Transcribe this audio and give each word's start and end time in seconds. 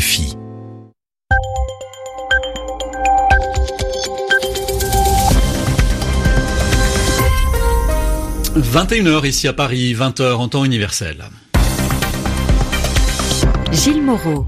RFI. 0.00 0.34
«21h 8.56 9.26
ici 9.26 9.46
à 9.46 9.52
Paris, 9.52 9.94
20h 9.94 10.36
en 10.36 10.48
temps 10.48 10.64
universel. 10.64 11.24
Gilles 13.72 14.02
Moreau. 14.02 14.46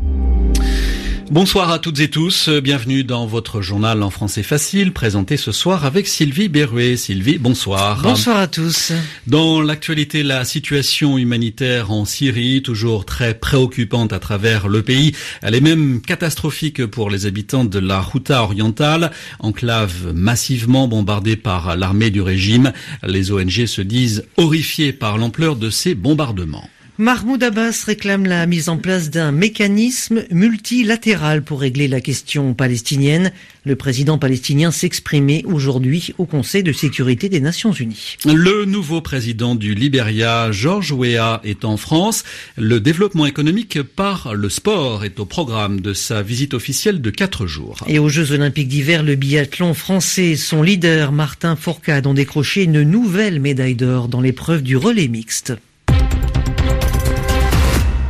Bonsoir 1.32 1.70
à 1.70 1.78
toutes 1.78 2.00
et 2.00 2.10
tous, 2.10 2.50
bienvenue 2.50 3.04
dans 3.04 3.24
votre 3.24 3.62
journal 3.62 4.02
en 4.02 4.10
français 4.10 4.42
facile, 4.42 4.92
présenté 4.92 5.38
ce 5.38 5.50
soir 5.50 5.86
avec 5.86 6.06
Sylvie 6.06 6.50
Berruet. 6.50 6.98
Sylvie, 6.98 7.38
bonsoir. 7.38 8.02
Bonsoir 8.02 8.36
à 8.36 8.48
tous. 8.48 8.92
Dans 9.26 9.62
l'actualité, 9.62 10.24
la 10.24 10.44
situation 10.44 11.16
humanitaire 11.16 11.90
en 11.90 12.04
Syrie, 12.04 12.60
toujours 12.60 13.06
très 13.06 13.32
préoccupante 13.32 14.12
à 14.12 14.18
travers 14.18 14.68
le 14.68 14.82
pays. 14.82 15.16
Elle 15.40 15.54
est 15.54 15.62
même 15.62 16.02
catastrophique 16.02 16.84
pour 16.84 17.08
les 17.08 17.24
habitants 17.24 17.64
de 17.64 17.78
la 17.78 18.04
Ghouta 18.12 18.42
orientale, 18.42 19.10
enclave 19.38 20.12
massivement 20.12 20.86
bombardée 20.86 21.36
par 21.36 21.78
l'armée 21.78 22.10
du 22.10 22.20
régime. 22.20 22.74
Les 23.02 23.32
ONG 23.32 23.64
se 23.64 23.80
disent 23.80 24.26
horrifiées 24.36 24.92
par 24.92 25.16
l'ampleur 25.16 25.56
de 25.56 25.70
ces 25.70 25.94
bombardements. 25.94 26.68
Mahmoud 27.02 27.42
Abbas 27.42 27.82
réclame 27.84 28.26
la 28.26 28.46
mise 28.46 28.68
en 28.68 28.76
place 28.76 29.10
d'un 29.10 29.32
mécanisme 29.32 30.22
multilatéral 30.30 31.42
pour 31.42 31.60
régler 31.60 31.88
la 31.88 32.00
question 32.00 32.54
palestinienne. 32.54 33.32
Le 33.64 33.74
président 33.74 34.18
palestinien 34.18 34.70
s'exprimait 34.70 35.42
aujourd'hui 35.44 36.14
au 36.18 36.26
Conseil 36.26 36.62
de 36.62 36.72
sécurité 36.72 37.28
des 37.28 37.40
Nations 37.40 37.72
Unies. 37.72 38.18
Le 38.24 38.66
nouveau 38.66 39.00
président 39.00 39.56
du 39.56 39.74
Liberia, 39.74 40.52
George 40.52 40.92
Weah, 40.92 41.40
est 41.42 41.64
en 41.64 41.76
France. 41.76 42.22
Le 42.56 42.78
développement 42.78 43.26
économique 43.26 43.82
par 43.82 44.36
le 44.36 44.48
sport 44.48 45.04
est 45.04 45.18
au 45.18 45.24
programme 45.24 45.80
de 45.80 45.94
sa 45.94 46.22
visite 46.22 46.54
officielle 46.54 47.00
de 47.00 47.10
quatre 47.10 47.48
jours. 47.48 47.78
Et 47.88 47.98
aux 47.98 48.10
Jeux 48.10 48.30
olympiques 48.30 48.68
d'hiver, 48.68 49.02
le 49.02 49.16
biathlon 49.16 49.74
français, 49.74 50.36
son 50.36 50.62
leader 50.62 51.10
Martin 51.10 51.56
Fourcade 51.56 52.06
ont 52.06 52.14
décroché 52.14 52.62
une 52.62 52.82
nouvelle 52.82 53.40
médaille 53.40 53.74
d'or 53.74 54.06
dans 54.06 54.20
l'épreuve 54.20 54.62
du 54.62 54.76
relais 54.76 55.08
mixte. 55.08 55.52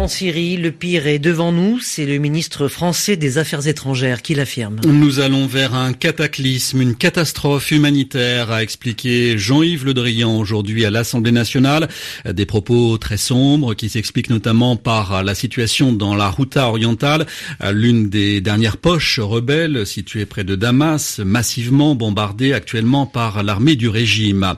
En 0.00 0.08
Syrie, 0.08 0.56
le 0.56 0.72
pire 0.72 1.06
est 1.06 1.18
devant 1.18 1.52
nous, 1.52 1.78
c'est 1.78 2.06
le 2.06 2.16
ministre 2.16 2.68
français 2.68 3.18
des 3.18 3.36
Affaires 3.36 3.66
étrangères 3.66 4.22
qui 4.22 4.34
l'affirme. 4.34 4.76
Nous 4.86 5.20
allons 5.20 5.46
vers 5.46 5.74
un 5.74 5.92
cataclysme, 5.92 6.80
une 6.80 6.94
catastrophe 6.94 7.70
humanitaire, 7.70 8.50
a 8.50 8.62
expliqué 8.62 9.36
Jean-Yves 9.36 9.84
Le 9.84 9.92
Drian 9.92 10.38
aujourd'hui 10.38 10.86
à 10.86 10.90
l'Assemblée 10.90 11.32
nationale. 11.32 11.90
Des 12.24 12.46
propos 12.46 12.96
très 12.96 13.18
sombres 13.18 13.74
qui 13.74 13.90
s'expliquent 13.90 14.30
notamment 14.30 14.76
par 14.76 15.22
la 15.22 15.34
situation 15.34 15.92
dans 15.92 16.14
la 16.14 16.32
Ghouta 16.34 16.70
orientale, 16.70 17.26
l'une 17.70 18.08
des 18.08 18.40
dernières 18.40 18.78
poches 18.78 19.20
rebelles 19.20 19.86
située 19.86 20.24
près 20.24 20.44
de 20.44 20.56
Damas, 20.56 21.20
massivement 21.22 21.94
bombardée 21.94 22.54
actuellement 22.54 23.04
par 23.04 23.42
l'armée 23.42 23.76
du 23.76 23.90
régime. 23.90 24.54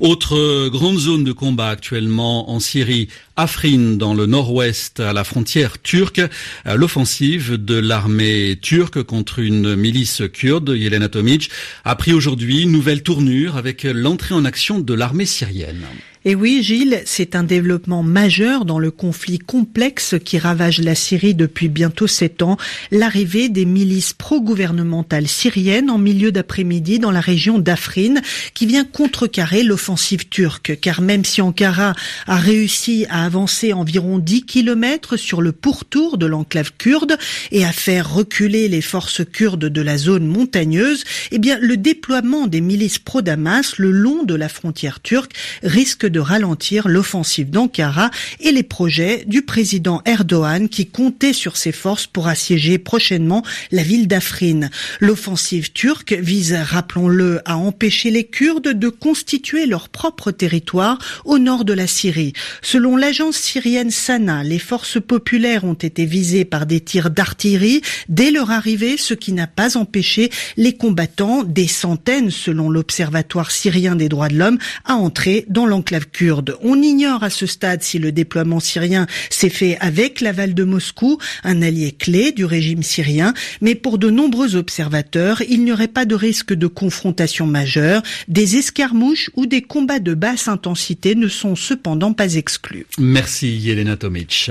Autre 0.00 0.68
grande 0.68 0.98
zone 0.98 1.22
de 1.22 1.30
combat 1.30 1.68
actuellement 1.68 2.50
en 2.50 2.58
Syrie, 2.58 3.06
Afrin 3.40 3.96
dans 3.96 4.12
le 4.12 4.26
nord-ouest 4.26 5.00
à 5.00 5.14
la 5.14 5.24
frontière 5.24 5.80
turque, 5.80 6.20
l'offensive 6.66 7.54
de 7.54 7.76
l'armée 7.76 8.58
turque 8.60 9.02
contre 9.02 9.38
une 9.38 9.76
milice 9.76 10.20
kurde, 10.30 10.74
Yelena 10.76 11.08
Tomic, 11.08 11.50
a 11.84 11.96
pris 11.96 12.12
aujourd'hui 12.12 12.60
une 12.64 12.72
nouvelle 12.72 13.02
tournure 13.02 13.56
avec 13.56 13.84
l'entrée 13.84 14.34
en 14.34 14.44
action 14.44 14.78
de 14.78 14.92
l'armée 14.92 15.24
syrienne. 15.24 15.86
Et 16.26 16.34
oui, 16.34 16.62
Gilles, 16.62 17.00
c'est 17.06 17.34
un 17.34 17.44
développement 17.44 18.02
majeur 18.02 18.66
dans 18.66 18.78
le 18.78 18.90
conflit 18.90 19.38
complexe 19.38 20.16
qui 20.22 20.36
ravage 20.36 20.78
la 20.78 20.94
Syrie 20.94 21.34
depuis 21.34 21.70
bientôt 21.70 22.06
sept 22.06 22.42
ans, 22.42 22.58
l'arrivée 22.90 23.48
des 23.48 23.64
milices 23.64 24.12
pro-gouvernementales 24.12 25.28
syriennes 25.28 25.88
en 25.88 25.96
milieu 25.96 26.30
d'après-midi 26.30 26.98
dans 26.98 27.10
la 27.10 27.22
région 27.22 27.58
d'Afrin, 27.58 28.16
qui 28.52 28.66
vient 28.66 28.84
contrecarrer 28.84 29.62
l'offensive 29.62 30.28
turque. 30.28 30.78
Car 30.82 31.00
même 31.00 31.24
si 31.24 31.40
Ankara 31.40 31.94
a 32.26 32.36
réussi 32.36 33.06
à 33.08 33.24
avancer 33.24 33.72
environ 33.72 34.18
10 34.18 34.42
kilomètres 34.42 35.16
sur 35.16 35.40
le 35.40 35.52
pourtour 35.52 36.18
de 36.18 36.26
l'enclave 36.26 36.72
kurde 36.76 37.16
et 37.50 37.64
à 37.64 37.72
faire 37.72 38.12
reculer 38.12 38.68
les 38.68 38.82
forces 38.82 39.22
kurdes 39.24 39.64
de 39.64 39.80
la 39.80 39.96
zone 39.96 40.26
montagneuse, 40.26 41.04
eh 41.30 41.38
bien, 41.38 41.58
le 41.58 41.78
déploiement 41.78 42.46
des 42.46 42.60
milices 42.60 42.98
pro-Damas 42.98 43.78
le 43.78 43.90
long 43.90 44.22
de 44.24 44.34
la 44.34 44.50
frontière 44.50 45.00
turque 45.00 45.32
risque 45.62 46.09
de 46.10 46.20
ralentir 46.20 46.88
l'offensive 46.88 47.50
d'Ankara 47.50 48.10
et 48.40 48.52
les 48.52 48.62
projets 48.62 49.24
du 49.26 49.42
président 49.42 50.02
Erdogan 50.04 50.68
qui 50.68 50.86
comptait 50.86 51.32
sur 51.32 51.56
ses 51.56 51.72
forces 51.72 52.06
pour 52.06 52.28
assiéger 52.28 52.78
prochainement 52.78 53.44
la 53.70 53.82
ville 53.82 54.08
d'Afrin. 54.08 54.68
L'offensive 55.00 55.72
turque 55.72 56.12
vise, 56.12 56.52
rappelons-le, 56.54 57.40
à 57.44 57.56
empêcher 57.56 58.10
les 58.10 58.24
Kurdes 58.24 58.68
de 58.68 58.88
constituer 58.88 59.66
leur 59.66 59.88
propre 59.88 60.30
territoire 60.30 60.98
au 61.24 61.38
nord 61.38 61.64
de 61.64 61.72
la 61.72 61.86
Syrie. 61.86 62.32
Selon 62.62 62.96
l'agence 62.96 63.36
syrienne 63.36 63.90
Sana, 63.90 64.42
les 64.42 64.58
forces 64.58 65.00
populaires 65.00 65.64
ont 65.64 65.74
été 65.74 66.06
visées 66.06 66.44
par 66.44 66.66
des 66.66 66.80
tirs 66.80 67.10
d'artillerie 67.10 67.82
dès 68.08 68.30
leur 68.30 68.50
arrivée, 68.50 68.96
ce 68.96 69.14
qui 69.14 69.32
n'a 69.32 69.46
pas 69.46 69.76
empêché 69.76 70.30
les 70.56 70.74
combattants, 70.76 71.42
des 71.42 71.68
centaines 71.68 72.30
selon 72.30 72.70
l'Observatoire 72.70 73.50
syrien 73.50 73.96
des 73.96 74.08
droits 74.08 74.28
de 74.28 74.36
l'homme, 74.36 74.58
à 74.84 74.94
entrer 74.94 75.44
dans 75.48 75.66
l'enclave 75.66 75.99
kurde. 76.06 76.56
On 76.62 76.80
ignore 76.80 77.22
à 77.22 77.30
ce 77.30 77.46
stade 77.46 77.82
si 77.82 77.98
le 77.98 78.12
déploiement 78.12 78.60
syrien 78.60 79.06
s'est 79.28 79.50
fait 79.50 79.76
avec 79.80 80.20
l'aval 80.20 80.54
de 80.54 80.64
Moscou, 80.64 81.18
un 81.44 81.62
allié 81.62 81.92
clé 81.92 82.32
du 82.32 82.44
régime 82.44 82.82
syrien, 82.82 83.34
mais 83.60 83.74
pour 83.74 83.98
de 83.98 84.10
nombreux 84.10 84.56
observateurs, 84.56 85.42
il 85.48 85.64
n'y 85.64 85.72
aurait 85.72 85.88
pas 85.88 86.04
de 86.04 86.14
risque 86.14 86.52
de 86.52 86.66
confrontation 86.66 87.46
majeure. 87.46 88.02
Des 88.28 88.56
escarmouches 88.56 89.30
ou 89.34 89.46
des 89.46 89.62
combats 89.62 89.98
de 89.98 90.14
basse 90.14 90.48
intensité 90.48 91.14
ne 91.14 91.28
sont 91.28 91.56
cependant 91.56 92.12
pas 92.12 92.34
exclus. 92.34 92.86
Merci 92.98 93.56
Yelena 93.56 93.96
Tomic. 93.96 94.50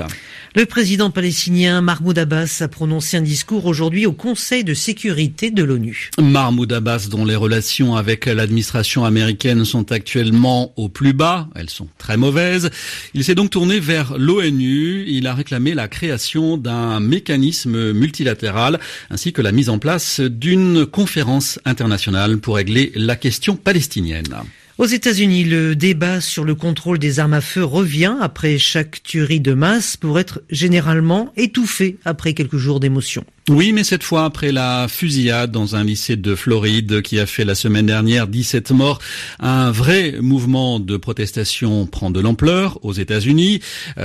Le 0.55 0.65
président 0.65 1.09
palestinien 1.11 1.81
Mahmoud 1.81 2.17
Abbas 2.17 2.59
a 2.61 2.67
prononcé 2.67 3.17
un 3.17 3.21
discours 3.21 3.65
aujourd'hui 3.65 4.05
au 4.05 4.13
Conseil 4.13 4.63
de 4.63 4.73
sécurité 4.73 5.51
de 5.51 5.63
l'ONU. 5.63 6.09
Mahmoud 6.19 6.71
Abbas, 6.73 7.07
dont 7.09 7.25
les 7.25 7.35
relations 7.35 7.95
avec 7.95 8.25
l'administration 8.25 9.05
américaine 9.05 9.63
sont 9.65 9.91
actuellement 9.91 10.73
au 10.75 10.89
plus 10.89 11.13
bas, 11.13 11.38
elles 11.55 11.69
sont 11.69 11.87
très 11.97 12.17
mauvaises, 12.17 12.69
il 13.13 13.23
s'est 13.23 13.35
donc 13.35 13.51
tourné 13.51 13.79
vers 13.79 14.17
l'ONU. 14.17 15.05
Il 15.07 15.27
a 15.27 15.33
réclamé 15.33 15.73
la 15.73 15.87
création 15.87 16.57
d'un 16.57 16.99
mécanisme 16.99 17.93
multilatéral 17.93 18.79
ainsi 19.09 19.33
que 19.33 19.41
la 19.41 19.51
mise 19.51 19.69
en 19.69 19.79
place 19.79 20.19
d'une 20.19 20.85
conférence 20.85 21.59
internationale 21.65 22.37
pour 22.37 22.55
régler 22.55 22.91
la 22.95 23.15
question 23.15 23.55
palestinienne. 23.55 24.35
Aux 24.79 24.85
États-Unis, 24.85 25.43
le 25.43 25.75
débat 25.75 26.21
sur 26.21 26.45
le 26.45 26.55
contrôle 26.55 26.99
des 26.99 27.19
armes 27.19 27.33
à 27.33 27.41
feu 27.41 27.65
revient 27.65 28.15
après 28.21 28.57
chaque 28.57 29.03
tuerie 29.03 29.41
de 29.41 29.53
masse 29.53 29.97
pour 29.97 30.17
être 30.19 30.41
généralement 30.49 31.33
étouffé 31.35 31.97
après 32.05 32.33
quelques 32.33 32.55
jours 32.55 32.79
d'émotion. 32.79 33.25
Oui, 33.49 33.73
mais 33.73 33.83
cette 33.83 34.03
fois 34.03 34.25
après 34.25 34.51
la 34.51 34.87
fusillade 34.87 35.49
dans 35.49 35.75
un 35.75 35.83
lycée 35.83 36.15
de 36.15 36.35
Floride 36.35 37.01
qui 37.01 37.19
a 37.19 37.25
fait 37.25 37.45
la 37.45 37.55
semaine 37.55 37.87
dernière 37.87 38.27
17 38.27 38.69
morts, 38.69 38.99
un 39.39 39.71
vrai 39.71 40.17
mouvement 40.21 40.79
de 40.79 40.97
protestation 40.97 41.87
prend 41.87 42.11
de 42.11 42.19
l'ampleur 42.19 42.77
aux 42.85 42.93
États-Unis. 42.93 43.59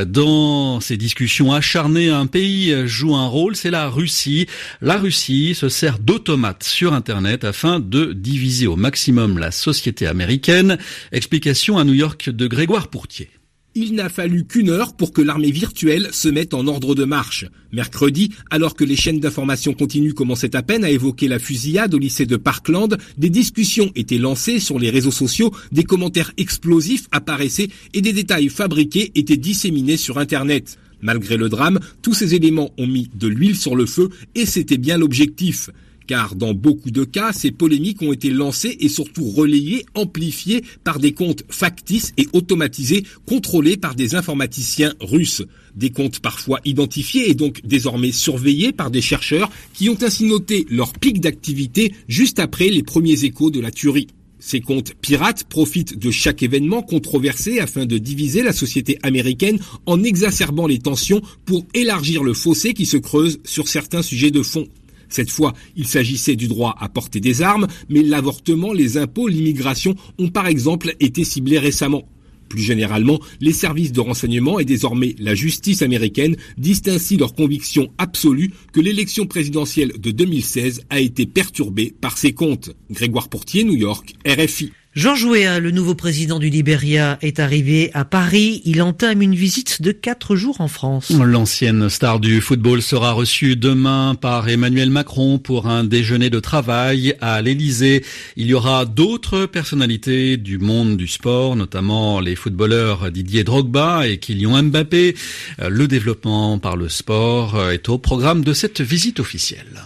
Dans 0.07 0.81
ces 0.81 0.97
discussions 0.97 1.53
acharnées, 1.53 2.09
un 2.09 2.25
pays 2.25 2.75
joue 2.87 3.15
un 3.15 3.27
rôle, 3.27 3.55
c'est 3.55 3.71
la 3.71 3.91
Russie. 3.91 4.47
La 4.81 4.97
Russie 4.97 5.55
se 5.55 5.69
sert 5.69 5.99
d'automates 5.99 6.65
sur 6.65 6.95
Internet 6.95 7.45
afin 7.45 7.81
de 7.81 8.15
diviser 8.15 8.67
au 8.67 8.77
maximum 8.77 9.39
la 9.39 9.51
société 9.51 10.07
américaine. 10.07 10.79
Explication 11.13 11.77
à 11.77 11.85
New 11.85 11.93
York 11.93 12.31
de 12.31 12.47
Grégoire 12.47 12.89
Pourtier. 12.89 13.29
Il 13.77 13.95
n'a 13.95 14.09
fallu 14.09 14.45
qu'une 14.45 14.71
heure 14.71 14.95
pour 14.95 15.13
que 15.13 15.21
l'armée 15.21 15.51
virtuelle 15.51 16.11
se 16.13 16.29
mette 16.29 16.55
en 16.55 16.69
ordre 16.69 16.95
de 16.95 17.03
marche. 17.05 17.47
Mercredi, 17.73 18.31
alors 18.49 18.77
que 18.77 18.85
les 18.85 18.95
chaînes 18.95 19.19
d'information 19.19 19.73
continues 19.73 20.15
commençaient 20.15 20.55
à 20.55 20.63
peine 20.63 20.85
à 20.85 20.91
évoquer 20.91 21.27
la 21.27 21.41
fusillade 21.41 21.93
au 21.93 21.99
lycée 21.99 22.25
de 22.25 22.37
Parkland, 22.37 22.97
des 23.19 23.31
discussions 23.31 23.91
étaient 23.97 24.19
lancées 24.19 24.61
sur 24.61 24.79
les 24.79 24.91
réseaux 24.91 25.11
sociaux, 25.11 25.53
des 25.73 25.83
commentaires 25.83 26.31
explosifs 26.37 27.09
apparaissaient 27.11 27.69
et 27.95 28.01
des 28.01 28.13
détails 28.13 28.49
fabriqués 28.49 29.11
étaient 29.17 29.37
disséminés 29.37 29.97
sur 29.97 30.19
Internet. 30.19 30.79
Malgré 31.03 31.37
le 31.37 31.49
drame, 31.49 31.81
tous 32.01 32.15
ces 32.15 32.37
éléments 32.37 32.73
ont 32.79 32.87
mis 32.87 33.11
de 33.13 33.27
l'huile 33.27 33.57
sur 33.57 33.75
le 33.75 33.87
feu 33.87 34.11
et 34.37 34.47
c'était 34.47 34.79
bien 34.79 34.99
l'objectif 34.99 35.71
car 36.07 36.35
dans 36.35 36.55
beaucoup 36.55 36.91
de 36.91 37.05
cas, 37.05 37.33
ces 37.33 37.51
polémiques 37.51 38.03
ont 38.03 38.13
été 38.13 38.31
lancées 38.31 38.77
et 38.81 38.89
surtout 38.89 39.29
relayées, 39.29 39.87
amplifiées 39.95 40.63
par 40.83 40.99
des 40.99 41.13
comptes 41.13 41.45
factices 41.49 42.13
et 42.17 42.29
automatisés 42.33 43.05
contrôlés 43.27 43.77
par 43.77 43.95
des 43.95 44.15
informaticiens 44.15 44.95
russes. 45.01 45.43
Des 45.75 45.91
comptes 45.91 46.21
parfois 46.21 46.61
identifiés 46.65 47.31
et 47.31 47.35
donc 47.35 47.61
désormais 47.65 48.13
surveillés 48.13 48.73
par 48.73 48.91
des 48.91 49.01
chercheurs 49.01 49.51
qui 49.73 49.89
ont 49.89 49.99
ainsi 50.03 50.25
noté 50.25 50.67
leur 50.71 50.93
pic 50.93 51.21
d'activité 51.21 51.93
juste 52.09 52.39
après 52.39 52.69
les 52.69 52.83
premiers 52.83 53.25
échos 53.25 53.51
de 53.51 53.61
la 53.61 53.71
tuerie. 53.71 54.09
Ces 54.47 54.61
comptes 54.61 54.93
pirates 55.01 55.45
profitent 55.45 55.99
de 55.99 56.11
chaque 56.11 56.43
événement 56.43 56.83
controversé 56.83 57.61
afin 57.61 57.87
de 57.87 57.97
diviser 57.97 58.43
la 58.43 58.53
société 58.53 58.99
américaine 59.03 59.59
en 59.87 60.05
exacerbant 60.05 60.67
les 60.67 60.81
tensions 60.81 61.23
pour 61.47 61.65
élargir 61.73 62.23
le 62.23 62.35
fossé 62.35 62.75
qui 62.75 62.85
se 62.85 62.99
creuse 62.99 63.41
sur 63.45 63.69
certains 63.69 64.03
sujets 64.03 64.31
de 64.31 64.43
fond. 64.43 64.69
Cette 65.15 65.31
fois, 65.31 65.53
il 65.77 65.87
s'agissait 65.87 66.35
du 66.35 66.49
droit 66.49 66.75
à 66.81 66.89
porter 66.89 67.21
des 67.21 67.41
armes, 67.41 67.69
mais 67.89 68.03
l'avortement, 68.03 68.73
les 68.73 68.97
impôts, 68.97 69.29
l'immigration 69.29 69.95
ont 70.19 70.29
par 70.29 70.49
exemple 70.49 70.97
été 70.99 71.23
ciblés 71.23 71.61
récemment. 71.61 72.09
Plus 72.49 72.63
généralement, 72.63 73.21
les 73.41 73.53
services 73.53 73.93
de 73.93 74.01
renseignement 74.01 74.59
et 74.59 74.65
désormais 74.65 75.15
la 75.21 75.37
justice 75.37 75.83
américaine 75.83 76.35
disent 76.59 76.83
ainsi 76.89 77.17
leur 77.17 77.33
conviction 77.33 77.93
absolue 77.97 78.51
que 78.73 78.81
l'élection 78.81 79.27
présidentielle 79.27 79.93
de 80.01 80.11
2016 80.11 80.81
a 80.91 80.99
été 80.99 81.27
perturbée 81.27 81.95
par 82.01 82.19
ces 82.19 82.33
comptes. 82.33 82.73
Grégoire 82.91 83.29
Portier, 83.29 83.63
New 83.63 83.77
York, 83.77 84.15
RFI. 84.27 84.73
Georges 84.95 85.25
Weah, 85.25 85.59
le 85.59 85.73
nouveau 85.73 85.97
président 85.97 86.39
du 86.39 86.51
Liberia, 86.51 87.19
est 87.21 87.41
arrivé 87.41 87.91
à 87.95 88.05
Paris. 88.05 88.63
Il 88.65 88.81
entame 88.81 89.23
une 89.23 89.35
visite 89.35 89.83
de 89.83 89.91
quatre 89.91 90.37
jours 90.37 90.61
en 90.61 90.69
France. 90.69 91.11
L'ancienne 91.11 91.89
star 91.89 92.21
du 92.21 92.41
football 92.41 92.81
sera 92.81 93.11
reçue 93.11 93.57
demain 93.57 94.15
par 94.15 94.49
Emmanuel 94.49 94.91
Macron 94.91 95.39
pour 95.39 95.67
un 95.67 95.83
déjeuner 95.83 96.31
de 96.31 96.39
travail 96.39 97.17
à 97.21 97.43
l'Élysée. 97.43 98.05
Il 98.37 98.47
y 98.47 98.55
aura 98.55 98.85
d'autres 98.85 99.47
personnalités 99.47 100.37
du 100.37 100.59
monde 100.59 100.97
du 100.97 101.09
sport, 101.09 101.57
notamment 101.57 102.21
les 102.21 102.37
footballeurs 102.37 103.11
Didier 103.11 103.43
Drogba 103.43 104.07
et 104.07 104.19
Kylian 104.19 104.63
Mbappé. 104.63 105.17
Le 105.59 105.89
développement 105.89 106.61
par 106.61 106.77
le 106.77 106.89
sport 106.89 107.71
est 107.73 107.89
au 107.89 107.99
programme 107.99 108.45
de 108.45 108.53
cette 108.53 108.81
visite 108.81 109.19
officielle. 109.19 109.83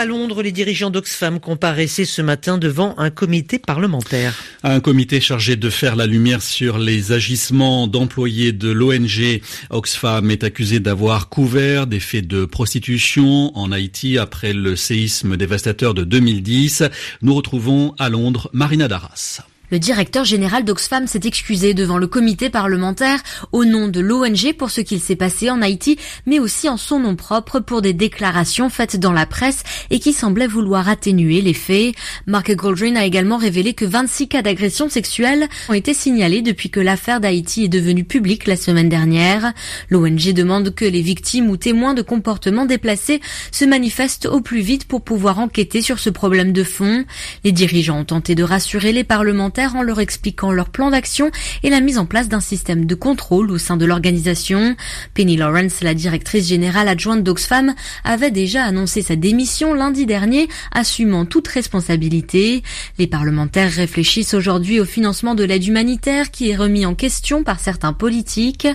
À 0.00 0.06
Londres, 0.06 0.42
les 0.42 0.50
dirigeants 0.50 0.88
d'Oxfam 0.88 1.40
comparaissaient 1.40 2.06
ce 2.06 2.22
matin 2.22 2.56
devant 2.56 2.94
un 2.96 3.10
comité 3.10 3.58
parlementaire. 3.58 4.34
Un 4.62 4.80
comité 4.80 5.20
chargé 5.20 5.56
de 5.56 5.68
faire 5.68 5.94
la 5.94 6.06
lumière 6.06 6.40
sur 6.40 6.78
les 6.78 7.12
agissements 7.12 7.86
d'employés 7.86 8.52
de 8.52 8.70
l'ONG 8.70 9.42
Oxfam 9.68 10.30
est 10.30 10.42
accusé 10.42 10.80
d'avoir 10.80 11.28
couvert 11.28 11.86
des 11.86 12.00
faits 12.00 12.26
de 12.26 12.46
prostitution 12.46 13.54
en 13.54 13.72
Haïti 13.72 14.16
après 14.16 14.54
le 14.54 14.74
séisme 14.74 15.36
dévastateur 15.36 15.92
de 15.92 16.02
2010. 16.02 16.84
Nous 17.20 17.34
retrouvons 17.34 17.94
à 17.98 18.08
Londres 18.08 18.48
Marina 18.54 18.88
Darras. 18.88 19.42
Le 19.70 19.78
directeur 19.78 20.24
général 20.24 20.64
d'Oxfam 20.64 21.06
s'est 21.06 21.20
excusé 21.24 21.74
devant 21.74 21.98
le 21.98 22.08
comité 22.08 22.50
parlementaire 22.50 23.20
au 23.52 23.64
nom 23.64 23.86
de 23.86 24.00
l'ONG 24.00 24.52
pour 24.58 24.68
ce 24.68 24.80
qu'il 24.80 25.00
s'est 25.00 25.14
passé 25.14 25.48
en 25.48 25.62
Haïti, 25.62 25.96
mais 26.26 26.40
aussi 26.40 26.68
en 26.68 26.76
son 26.76 26.98
nom 26.98 27.14
propre 27.14 27.60
pour 27.60 27.80
des 27.80 27.92
déclarations 27.92 28.68
faites 28.68 28.98
dans 28.98 29.12
la 29.12 29.26
presse 29.26 29.62
et 29.90 30.00
qui 30.00 30.12
semblaient 30.12 30.48
vouloir 30.48 30.88
atténuer 30.88 31.40
les 31.40 31.54
faits. 31.54 31.94
Mark 32.26 32.52
Goldrin 32.52 32.96
a 32.96 33.04
également 33.04 33.36
révélé 33.36 33.72
que 33.72 33.84
26 33.84 34.26
cas 34.26 34.42
d'agression 34.42 34.88
sexuelle 34.88 35.48
ont 35.68 35.74
été 35.74 35.94
signalés 35.94 36.42
depuis 36.42 36.70
que 36.70 36.80
l'affaire 36.80 37.20
d'Haïti 37.20 37.64
est 37.64 37.68
devenue 37.68 38.04
publique 38.04 38.48
la 38.48 38.56
semaine 38.56 38.88
dernière. 38.88 39.52
L'ONG 39.88 40.32
demande 40.32 40.74
que 40.74 40.84
les 40.84 41.02
victimes 41.02 41.48
ou 41.48 41.56
témoins 41.56 41.94
de 41.94 42.02
comportements 42.02 42.66
déplacés 42.66 43.20
se 43.52 43.64
manifestent 43.64 44.26
au 44.26 44.40
plus 44.40 44.62
vite 44.62 44.86
pour 44.86 45.02
pouvoir 45.02 45.38
enquêter 45.38 45.80
sur 45.80 46.00
ce 46.00 46.10
problème 46.10 46.52
de 46.52 46.64
fond. 46.64 47.04
Les 47.44 47.52
dirigeants 47.52 48.00
ont 48.00 48.04
tenté 48.04 48.34
de 48.34 48.42
rassurer 48.42 48.92
les 48.92 49.04
parlementaires 49.04 49.59
en 49.68 49.82
leur 49.82 50.00
expliquant 50.00 50.52
leur 50.52 50.70
plan 50.70 50.90
d'action 50.90 51.30
et 51.62 51.70
la 51.70 51.80
mise 51.80 51.98
en 51.98 52.06
place 52.06 52.28
d'un 52.28 52.40
système 52.40 52.86
de 52.86 52.94
contrôle 52.94 53.50
au 53.50 53.58
sein 53.58 53.76
de 53.76 53.84
l'organisation. 53.84 54.76
Penny 55.14 55.36
Lawrence, 55.36 55.82
la 55.82 55.94
directrice 55.94 56.48
générale 56.48 56.88
adjointe 56.88 57.22
d'Oxfam, 57.22 57.74
avait 58.04 58.30
déjà 58.30 58.64
annoncé 58.64 59.02
sa 59.02 59.16
démission 59.16 59.74
lundi 59.74 60.06
dernier, 60.06 60.48
assumant 60.72 61.26
toute 61.26 61.48
responsabilité. 61.48 62.62
Les 62.98 63.06
parlementaires 63.06 63.70
réfléchissent 63.70 64.34
aujourd'hui 64.34 64.80
au 64.80 64.84
financement 64.84 65.34
de 65.34 65.44
l'aide 65.44 65.66
humanitaire 65.66 66.30
qui 66.30 66.50
est 66.50 66.56
remis 66.56 66.86
en 66.86 66.94
question 66.94 67.42
par 67.42 67.60
certains 67.60 67.92
politiques. 67.92 68.68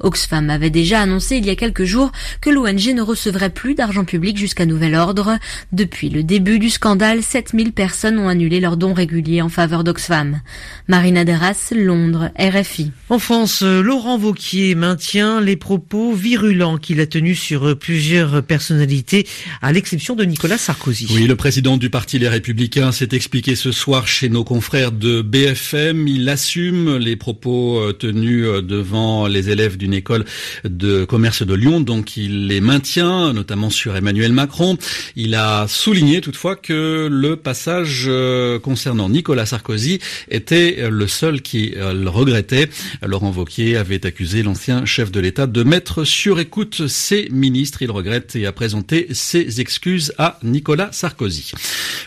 Oxfam 0.00 0.50
avait 0.50 0.70
déjà 0.70 1.00
annoncé 1.00 1.36
il 1.36 1.46
y 1.46 1.50
a 1.50 1.56
quelques 1.56 1.84
jours 1.84 2.10
que 2.40 2.50
l'ONG 2.50 2.94
ne 2.94 3.02
recevrait 3.02 3.50
plus 3.50 3.74
d'argent 3.74 4.04
public 4.04 4.36
jusqu'à 4.36 4.66
nouvel 4.66 4.94
ordre. 4.94 5.38
Depuis 5.72 6.08
le 6.10 6.22
début 6.22 6.58
du 6.58 6.70
scandale, 6.70 7.22
7000 7.22 7.72
personnes 7.72 8.18
ont 8.18 8.28
annulé 8.28 8.60
leurs 8.60 8.76
dons 8.76 8.94
réguliers 8.94 9.42
en 9.42 9.48
faveur 9.48 9.84
d'Oxfam. 9.84 10.31
Marina 10.88 11.24
Deras, 11.24 11.72
Londres, 11.74 12.30
RFI. 12.38 12.92
En 13.08 13.18
France, 13.18 13.62
Laurent 13.62 14.18
Vauquier 14.18 14.74
maintient 14.74 15.40
les 15.40 15.56
propos 15.56 16.12
virulents 16.12 16.78
qu'il 16.78 17.00
a 17.00 17.06
tenus 17.06 17.40
sur 17.40 17.78
plusieurs 17.78 18.42
personnalités, 18.42 19.26
à 19.60 19.72
l'exception 19.72 20.16
de 20.16 20.24
Nicolas 20.24 20.58
Sarkozy. 20.58 21.08
Oui, 21.10 21.26
le 21.26 21.36
président 21.36 21.76
du 21.76 21.90
parti 21.90 22.18
Les 22.18 22.28
Républicains 22.28 22.92
s'est 22.92 23.08
expliqué 23.12 23.56
ce 23.56 23.72
soir 23.72 24.06
chez 24.08 24.28
nos 24.28 24.44
confrères 24.44 24.92
de 24.92 25.22
BFM. 25.22 26.08
Il 26.08 26.28
assume 26.28 26.96
les 26.96 27.16
propos 27.16 27.78
euh, 27.78 27.92
tenus 27.92 28.46
euh, 28.46 28.62
devant 28.62 29.26
les 29.26 29.50
élèves 29.50 29.76
d'une 29.76 29.94
école 29.94 30.24
de 30.64 31.04
commerce 31.04 31.42
de 31.42 31.54
Lyon, 31.54 31.80
donc 31.80 32.16
il 32.16 32.46
les 32.46 32.60
maintient, 32.60 33.32
notamment 33.32 33.70
sur 33.70 33.96
Emmanuel 33.96 34.32
Macron. 34.32 34.76
Il 35.16 35.34
a 35.34 35.66
souligné 35.68 36.20
toutefois 36.20 36.56
que 36.56 37.08
le 37.10 37.36
passage 37.36 38.04
euh, 38.06 38.58
concernant 38.58 39.08
Nicolas 39.08 39.46
Sarkozy 39.46 40.00
était 40.30 40.88
le 40.90 41.06
seul 41.06 41.42
qui 41.42 41.74
euh, 41.76 41.92
le 41.92 42.08
regrettait. 42.08 42.68
Laurent 43.04 43.30
Vauquier 43.30 43.76
avait 43.76 44.04
accusé 44.06 44.42
l'ancien 44.42 44.84
chef 44.84 45.10
de 45.10 45.20
l'État 45.20 45.46
de 45.46 45.62
mettre 45.62 46.04
sur 46.04 46.40
écoute 46.40 46.86
ses 46.88 47.28
ministres. 47.30 47.82
Il 47.82 47.90
regrette 47.90 48.36
et 48.36 48.46
a 48.46 48.52
présenté 48.52 49.08
ses 49.12 49.60
excuses 49.60 50.12
à 50.18 50.38
Nicolas 50.42 50.90
Sarkozy. 50.92 51.52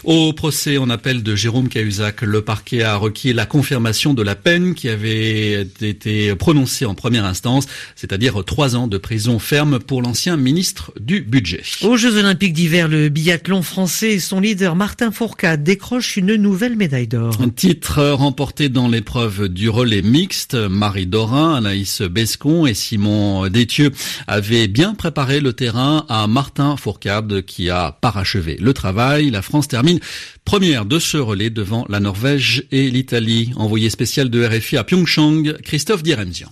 Au 0.04 0.34
procès 0.34 0.78
en 0.78 0.90
appel 0.90 1.24
de 1.24 1.36
Jérôme 1.36 1.70
Cahuzac, 1.70 2.22
le 2.22 2.42
parquet 2.42 2.84
a 2.84 2.96
requis 2.96 3.34
la 3.34 3.46
confirmation 3.46 4.14
de 4.14 4.22
la 4.22 4.36
peine 4.36 4.76
qui 4.76 4.90
avait 4.90 5.62
été 5.82 6.36
prononcée 6.36 6.86
en 6.86 6.96
première 6.96 7.26
instance, 7.26 7.66
c'est-à-dire 7.96 8.44
trois 8.46 8.76
ans 8.76 8.88
de 8.88 8.98
prison 8.98 9.40
ferme 9.40 9.80
pour 9.80 10.02
l'ancien 10.02 10.38
ministre 10.38 10.92
du 11.00 11.22
Budget. 11.22 11.64
Aux 11.82 11.98
Jeux 11.98 12.18
Olympiques 12.18 12.54
d'hiver, 12.54 12.88
le 12.88 13.10
biathlon 13.10 13.62
français 13.62 14.14
et 14.14 14.20
son 14.20 14.40
leader 14.40 14.76
Martin 14.76 15.12
Fourcade 15.12 15.64
décrochent 15.64 16.18
une 16.18 16.36
nouvelle 16.36 16.76
médaille 16.76 17.08
d'or. 17.08 17.38
Un 17.42 17.50
titre 17.50 18.00
remporté 18.14 18.70
dans 18.70 18.88
l'épreuve 18.88 19.48
du 19.48 19.70
relais 19.70 20.02
mixte. 20.02 20.56
Marie 20.56 21.08
Dorin, 21.08 21.56
Anaïs 21.56 22.02
Bescon 22.02 22.66
et 22.66 22.74
Simon 22.74 23.48
Détieux 23.48 23.92
avaient 24.28 24.68
bien 24.68 24.94
préparé 24.94 25.40
le 25.40 25.54
terrain 25.54 26.06
à 26.10 26.28
Martin 26.28 26.78
Fourcade 26.78 27.42
qui 27.44 27.70
a 27.70 27.92
parachevé 27.92 28.58
le 28.60 28.74
travail. 28.74 29.30
La 29.30 29.42
France 29.42 29.68
termine 29.68 30.00
première 30.44 30.86
de 30.86 31.00
ce 31.00 31.18
relais 31.18 31.50
devant 31.50 31.86
la 31.90 32.00
Norvège 32.00 32.66
et 32.72 32.90
l'Italie. 32.90 33.52
Envoyé 33.56 33.90
spécial 33.90 34.30
de 34.30 34.46
RFI 34.46 34.78
à 34.78 34.84
Pyeongchang, 34.84 35.54
Christophe 35.64 36.04
Diremzian. 36.04 36.52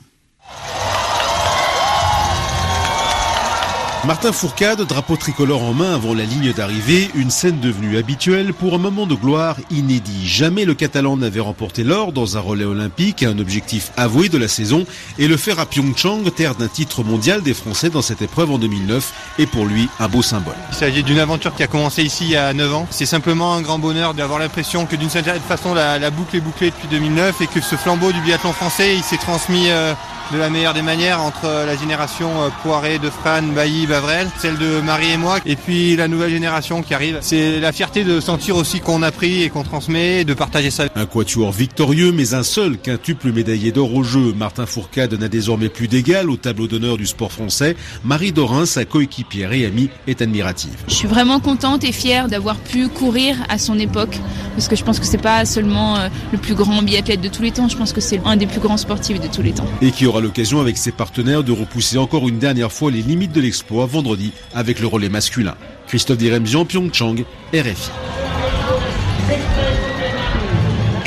Martin 4.05 4.33
Fourcade, 4.33 4.81
drapeau 4.81 5.15
tricolore 5.15 5.63
en 5.63 5.73
main 5.73 5.95
avant 5.95 6.13
la 6.13 6.25
ligne 6.25 6.51
d'arrivée, 6.51 7.09
une 7.15 7.29
scène 7.29 7.61
devenue 7.61 7.97
habituelle 7.97 8.53
pour 8.53 8.73
un 8.73 8.77
moment 8.77 9.07
de 9.07 9.15
gloire 9.15 9.55
inédit. 9.71 10.27
Jamais 10.27 10.65
le 10.65 10.73
Catalan 10.73 11.15
n'avait 11.15 11.39
remporté 11.39 11.85
l'or 11.85 12.11
dans 12.11 12.35
un 12.35 12.41
relais 12.41 12.65
olympique, 12.65 13.23
un 13.23 13.39
objectif 13.39 13.91
avoué 13.95 14.27
de 14.27 14.37
la 14.37 14.49
saison, 14.49 14.85
et 15.19 15.29
le 15.29 15.37
faire 15.37 15.57
à 15.57 15.65
Pyeongchang, 15.65 16.29
terre 16.35 16.55
d'un 16.55 16.67
titre 16.67 17.01
mondial 17.05 17.43
des 17.43 17.53
Français 17.53 17.89
dans 17.89 18.01
cette 18.01 18.21
épreuve 18.21 18.51
en 18.51 18.57
2009, 18.57 19.13
est 19.39 19.45
pour 19.45 19.65
lui 19.65 19.87
un 20.01 20.09
beau 20.09 20.21
symbole. 20.21 20.55
Il 20.71 20.75
s'agit 20.75 21.03
d'une 21.03 21.19
aventure 21.19 21.55
qui 21.55 21.63
a 21.63 21.67
commencé 21.67 22.03
ici 22.03 22.25
il 22.25 22.31
y 22.31 22.35
a 22.35 22.53
9 22.53 22.73
ans. 22.73 22.87
C'est 22.89 23.05
simplement 23.05 23.55
un 23.55 23.61
grand 23.61 23.79
bonheur 23.79 24.13
d'avoir 24.13 24.37
l'impression 24.37 24.85
que 24.85 24.97
d'une 24.97 25.09
certaine 25.09 25.39
façon 25.39 25.73
la, 25.73 26.09
boucle 26.09 26.35
est 26.35 26.41
bouclée 26.41 26.71
depuis 26.71 26.89
2009 26.89 27.39
et 27.39 27.47
que 27.47 27.61
ce 27.61 27.77
flambeau 27.77 28.11
du 28.11 28.19
biathlon 28.19 28.51
français, 28.51 28.97
il 28.97 29.03
s'est 29.03 29.15
transmis 29.15 29.69
euh, 29.69 29.93
de 30.31 30.37
la 30.37 30.49
meilleure 30.49 30.73
des 30.73 30.81
manières 30.81 31.21
entre 31.21 31.45
la 31.65 31.75
génération 31.75 32.29
euh, 32.41 32.49
Poiré, 32.61 32.99
de 32.99 33.09
Fran, 33.09 33.43
Bailly, 33.43 33.87
Bavrel, 33.87 34.27
celle 34.39 34.57
de 34.57 34.81
Marie 34.81 35.11
et 35.11 35.17
moi, 35.17 35.39
et 35.45 35.55
puis 35.55 35.95
la 35.95 36.07
nouvelle 36.07 36.31
génération 36.31 36.81
qui 36.81 36.93
arrive. 36.93 37.17
C'est 37.21 37.59
la 37.59 37.71
fierté 37.71 38.03
de 38.03 38.19
sentir 38.19 38.55
aussi 38.55 38.79
qu'on 38.79 39.03
a 39.03 39.11
pris 39.11 39.43
et 39.43 39.49
qu'on 39.49 39.63
transmet, 39.63 40.21
et 40.21 40.25
de 40.25 40.33
partager 40.33 40.71
ça. 40.71 40.85
Un 40.95 41.05
quatuor 41.05 41.51
victorieux, 41.51 42.11
mais 42.11 42.33
un 42.33 42.43
seul 42.43 42.77
quintuple 42.77 43.31
médaillé 43.31 43.71
d'or 43.71 43.93
au 43.93 44.03
jeu. 44.03 44.33
Martin 44.33 44.65
Fourcade 44.65 45.13
n'a 45.13 45.27
désormais 45.27 45.69
plus 45.69 45.87
d'égal 45.87 46.29
au 46.29 46.37
tableau 46.37 46.67
d'honneur 46.67 46.97
du 46.97 47.05
sport 47.05 47.31
français. 47.31 47.75
Marie 48.03 48.31
Dorin, 48.31 48.65
sa 48.65 48.85
coéquipière 48.85 49.53
et 49.53 49.65
amie, 49.65 49.89
est 50.07 50.21
admirative. 50.21 50.71
Je 50.87 50.93
suis 50.93 51.07
vraiment 51.07 51.39
contente 51.39 51.83
et 51.83 51.91
fière 51.91 52.27
d'avoir 52.27 52.57
pu 52.57 52.87
courir 52.87 53.35
à 53.49 53.57
son 53.57 53.77
époque, 53.77 54.17
parce 54.55 54.67
que 54.67 54.75
je 54.75 54.83
pense 54.83 54.99
que 54.99 55.05
c'est 55.05 55.17
pas 55.17 55.45
seulement 55.45 55.97
euh, 55.97 56.09
le 56.31 56.37
plus 56.37 56.55
grand 56.55 56.81
biathlète 56.81 57.21
de 57.21 57.29
tous 57.29 57.43
les 57.43 57.51
temps, 57.51 57.67
je 57.67 57.77
pense 57.77 57.93
que 57.93 58.01
c'est 58.01 58.21
un 58.25 58.35
des 58.35 58.47
plus 58.47 58.59
grands 58.59 58.77
sportifs 58.77 59.19
de 59.19 59.27
tous 59.27 59.41
les 59.41 59.51
temps. 59.51 59.67
Et 59.81 59.91
qui 59.91 60.05
aura 60.05 60.21
l'occasion 60.23 60.59
avec 60.59 60.77
ses 60.77 60.91
partenaires 60.91 61.43
de 61.43 61.51
repousser 61.51 61.97
encore 61.99 62.27
une 62.27 62.39
dernière 62.39 62.71
fois 62.71 62.89
les 62.89 63.01
limites 63.01 63.31
de 63.31 63.41
l'exploit 63.41 63.85
vendredi 63.85 64.31
avec 64.53 64.79
le 64.79 64.87
relais 64.87 65.09
masculin. 65.09 65.55
Christophe 65.87 66.17
Diremzian, 66.17 66.65
Pyeongchang, 66.65 67.23
RFI. 67.53 67.91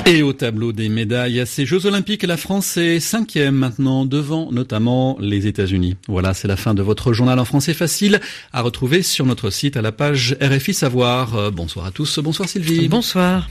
Et 0.08 0.22
au 0.22 0.32
tableau 0.32 0.70
des 0.70 0.88
médailles 0.88 1.40
à 1.40 1.46
ces 1.46 1.66
Jeux 1.66 1.84
Olympiques, 1.84 2.22
la 2.22 2.36
France 2.36 2.76
est 2.76 3.00
cinquième 3.00 3.56
maintenant, 3.56 4.04
devant 4.04 4.52
notamment 4.52 5.16
les 5.18 5.48
États-Unis. 5.48 5.96
Voilà, 6.06 6.32
c'est 6.32 6.46
la 6.46 6.56
fin 6.56 6.74
de 6.74 6.82
votre 6.82 7.12
journal 7.12 7.40
en 7.40 7.44
français 7.44 7.74
facile 7.74 8.20
à 8.52 8.62
retrouver 8.62 9.02
sur 9.02 9.26
notre 9.26 9.50
site 9.50 9.76
à 9.76 9.82
la 9.82 9.90
page 9.90 10.36
RFI 10.40 10.74
Savoir. 10.74 11.34
Euh, 11.34 11.50
bonsoir 11.50 11.86
à 11.86 11.90
tous, 11.90 12.20
bonsoir 12.20 12.48
Sylvie. 12.48 12.86
Bonsoir. 12.88 13.48